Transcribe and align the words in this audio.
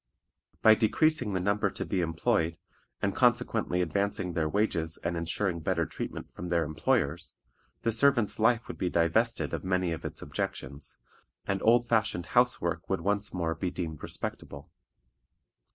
By 0.63 0.73
decreasing 0.73 1.33
the 1.33 1.39
number 1.39 1.69
to 1.69 1.85
be 1.85 2.01
employed, 2.01 2.57
and 3.03 3.15
consequently 3.15 3.83
advancing 3.83 4.33
their 4.33 4.49
wages 4.49 4.97
and 5.03 5.15
insuring 5.15 5.59
better 5.59 5.85
treatment 5.85 6.33
from 6.33 6.49
their 6.49 6.63
employers, 6.63 7.35
the 7.83 7.91
servant's 7.91 8.39
life 8.39 8.67
would 8.67 8.79
be 8.79 8.89
divested 8.89 9.53
of 9.53 9.63
many 9.63 9.91
of 9.91 10.03
its 10.03 10.23
objections, 10.23 10.97
and 11.45 11.61
old 11.61 11.87
fashioned 11.87 12.25
house 12.33 12.59
work 12.59 12.89
would 12.89 13.01
once 13.01 13.31
more 13.31 13.53
be 13.53 13.69
deemed 13.69 14.01
respectable. 14.01 14.71